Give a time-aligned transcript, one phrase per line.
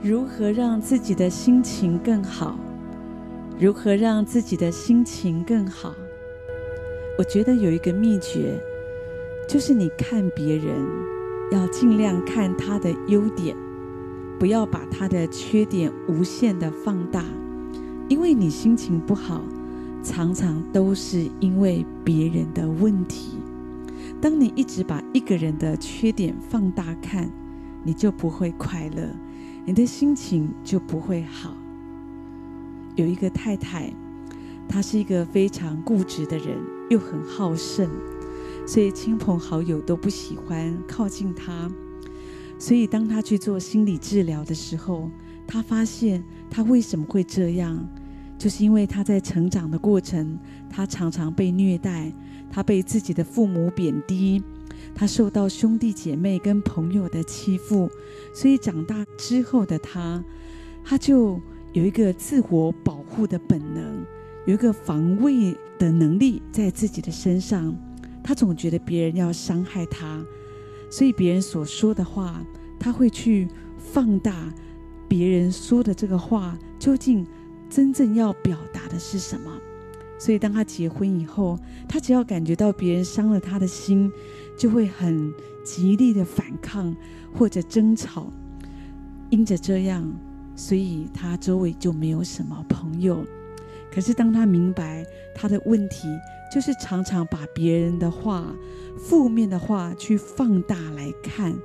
[0.00, 2.56] 如何让自己的心情更好？
[3.58, 5.92] 如何让自己的心情更好？
[7.18, 8.56] 我觉得有一个秘诀，
[9.48, 10.72] 就是你看别人，
[11.50, 13.56] 要尽量看他的优点，
[14.38, 17.24] 不要把他的缺点无限的放大，
[18.08, 19.42] 因为你心情不好，
[20.04, 23.36] 常常都是因为别人的问题。
[24.20, 27.28] 当你一直把一个人的缺点放大看，
[27.82, 29.08] 你就不会快乐，
[29.68, 31.54] 你的心情就不会好。
[32.96, 33.92] 有一个太太，
[34.66, 36.56] 她是一个非常固执的人，
[36.88, 37.86] 又很好胜，
[38.66, 41.70] 所以亲朋好友都不喜欢靠近她。
[42.58, 45.10] 所以当她去做心理治疗的时候，
[45.46, 47.86] 她发现她为什么会这样，
[48.38, 50.38] 就是因为她在成长的过程，
[50.70, 52.10] 她常常被虐待，
[52.50, 54.42] 她被自己的父母贬低，
[54.94, 57.90] 他受到兄弟姐妹跟朋友的欺负，
[58.32, 60.22] 所以长大之后的他，
[60.84, 61.40] 他就。
[61.74, 64.02] 有一个自我保护的本能，
[64.46, 67.76] 有一个防卫的能力在自己的身上。
[68.24, 70.24] 他总觉得别人要伤害他，
[70.90, 72.42] 所以别人所说的话，
[72.80, 74.50] 他会去放大
[75.06, 77.24] 别人说的这个话究竟
[77.68, 79.52] 真正要表达的是什么。
[80.18, 84.10] 所以当他结婚以后，他只要感觉到别人伤了他的心，
[84.56, 85.32] 就会很
[85.64, 86.94] 极力的反抗
[87.34, 88.26] 或者争吵。
[89.30, 90.10] 因着这样。
[90.60, 93.24] 所以他周围就没有什么朋友。
[93.92, 96.08] 可是当他明白他的问题，
[96.52, 98.52] 就是常常把别人的话、
[98.98, 101.56] 负面的话去放大来看，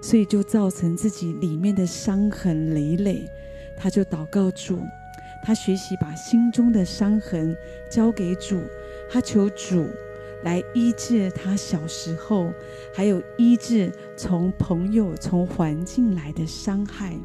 [0.00, 3.28] 所以就造成自己里面的伤痕累累。
[3.76, 4.78] 他就祷告主，
[5.42, 7.56] 他学习把心中的伤痕
[7.90, 8.60] 交给主，
[9.10, 9.86] 他求主
[10.44, 12.52] 来医治他小时候，
[12.94, 17.16] 还有医治从朋友、从环境来的伤害。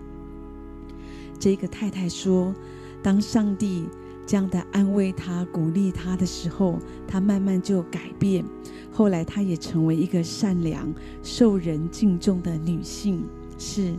[1.40, 2.56] 这个太太说
[3.04, 3.88] ：“当上帝
[4.26, 8.44] 这样的安慰她、鼓励她的时候，她慢慢就改变。
[8.92, 13.24] 后来，她也成为一个善良、受人敬重的女性。
[13.58, 13.94] 是，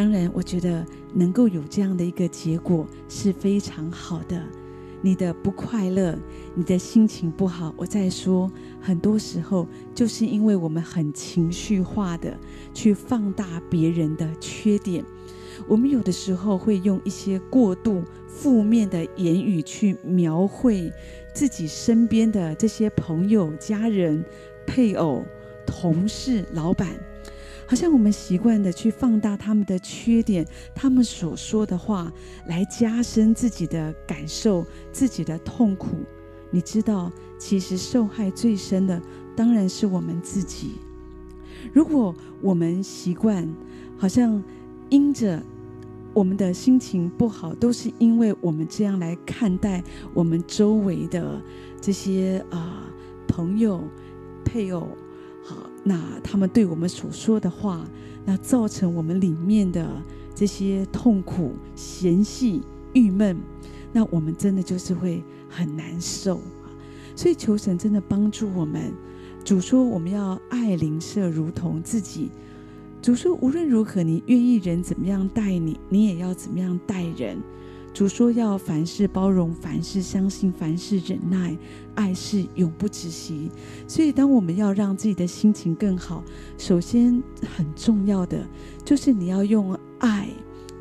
[0.00, 4.42] 当然，我觉得能够有这样的一个结果是非常好的。
[5.02, 6.18] 你的不快乐，
[6.54, 8.50] 你的心情不好，我在说，
[8.80, 12.34] 很多时候就是因为我们很情绪化的
[12.72, 15.04] 去放大别人的缺点。”
[15.68, 20.90] 我们有的时候会用一些过度负面的言语去描绘
[21.34, 24.24] 自己身边的这些朋友、家人、
[24.66, 25.22] 配偶、
[25.66, 26.88] 同事、老板，
[27.70, 30.44] 好像我们习惯的去放大他们的缺点，
[30.74, 32.12] 他们所说的话，
[32.48, 35.98] 来加深自己的感受、自己的痛苦。
[36.50, 39.00] 你知道，其实受害最深的
[39.36, 40.72] 当然是我们自己。
[41.72, 43.48] 如果我们习惯，
[43.96, 44.42] 好像。
[44.88, 45.40] 因着
[46.12, 49.80] 我们的心情不好，都是因为我们这样来看待
[50.12, 51.40] 我们周围的
[51.80, 52.92] 这些啊、呃、
[53.28, 53.80] 朋友、
[54.44, 54.88] 配偶，
[55.82, 57.84] 那他们对我们所说的话，
[58.24, 59.90] 那造成我们里面的
[60.34, 63.36] 这些痛苦、嫌隙、郁闷，
[63.92, 66.40] 那我们真的就是会很难受。
[67.16, 68.92] 所以求神真的帮助我们。
[69.42, 72.30] 主说我们要爱邻舍如同自己。
[73.02, 77.38] 主说：“无论如何，你愿意人怎么样待你，你也要怎么样待人。”
[77.92, 81.56] 主说：“要凡事包容，凡事相信，凡事忍耐，
[81.94, 83.50] 爱是永不止息。”
[83.88, 86.22] 所以，当我们要让自己的心情更好，
[86.56, 87.22] 首先
[87.56, 88.46] 很重要的
[88.84, 90.28] 就是你要用爱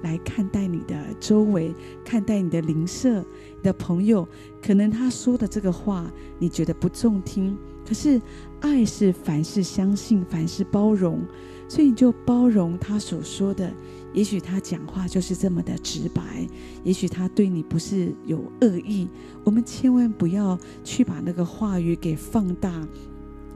[0.01, 1.73] 来看待你的周围，
[2.03, 4.27] 看待你的邻舍、你的朋友。
[4.61, 8.21] 可能他说的这个话你觉得不中听，可是
[8.59, 11.21] 爱是凡事相信，凡事包容。
[11.67, 13.71] 所以你就包容他所说的，
[14.11, 16.47] 也许他讲话就是这么的直白，
[16.83, 19.07] 也许他对你不是有恶意。
[19.43, 22.87] 我们千万不要去把那个话语给放大，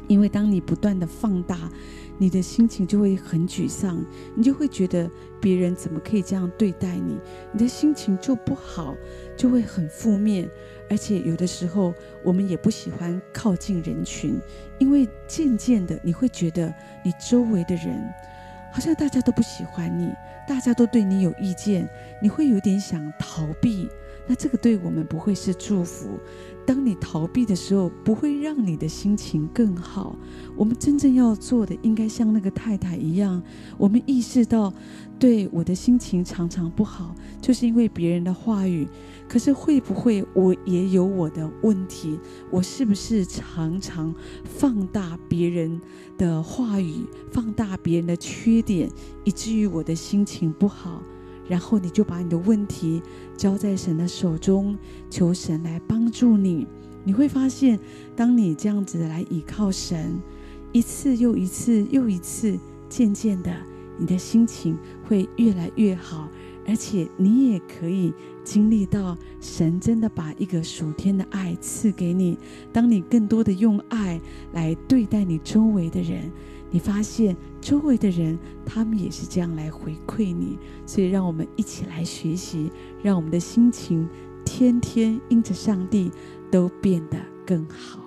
[0.07, 1.69] 因为当你不断的放大，
[2.17, 4.03] 你的心情就会很沮丧，
[4.35, 5.09] 你就会觉得
[5.41, 7.17] 别人怎么可以这样对待你，
[7.51, 8.95] 你的心情就不好，
[9.35, 10.49] 就会很负面。
[10.89, 11.93] 而且有的时候，
[12.23, 14.39] 我们也不喜欢靠近人群，
[14.77, 16.71] 因为渐渐的你会觉得
[17.03, 17.99] 你周围的人
[18.71, 20.11] 好像大家都不喜欢你，
[20.47, 21.87] 大家都对你有意见，
[22.21, 23.89] 你会有点想逃避。
[24.25, 26.17] 那这个对我们不会是祝福。
[26.65, 30.15] 当你逃避的时候，不会让你的心情更好。
[30.55, 33.43] 我们真正要做的，应该像那个太太一样，
[33.77, 34.73] 我们意识到，
[35.19, 38.87] 对，我的心情常常不好，就是因为别人的话语。
[39.27, 42.17] 可是会不会我也有我的问题？
[42.49, 44.13] 我是不是常常
[44.45, 45.81] 放大别人
[46.17, 48.89] 的话语，放大别人的缺点，
[49.25, 51.03] 以至于我的心情情不好？
[51.47, 53.01] 然后你就把你的问题
[53.37, 54.77] 交在神的手中，
[55.09, 56.65] 求神来帮助你。
[57.03, 57.79] 你会发现，
[58.15, 60.19] 当你这样子来倚靠神，
[60.71, 62.57] 一次又一次又一次，
[62.89, 63.53] 渐渐的，
[63.97, 64.77] 你的心情
[65.07, 66.29] 会越来越好，
[66.65, 68.13] 而且你也可以
[68.45, 72.37] 经历到神真的把一个属天的爱赐给你。
[72.71, 74.19] 当你更多的用爱
[74.53, 76.31] 来对待你周围的人，
[76.73, 80.57] 你发现周围的人他们也是这样来回馈你。
[80.85, 82.69] 所以，让我们一起来学习，
[83.01, 84.05] 让我们的心情
[84.43, 86.11] 天天因着上帝。
[86.53, 87.17] 都变得
[87.47, 88.02] 更好。